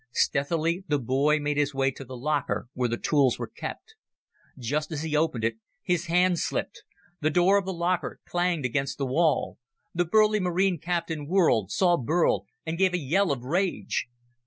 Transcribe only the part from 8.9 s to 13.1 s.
the wall. The burly Marine captain whirled, saw Burl, and gave a